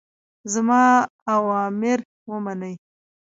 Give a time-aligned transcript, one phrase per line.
[0.53, 0.83] زما
[1.35, 1.99] اوامر
[2.31, 2.75] ومنئ.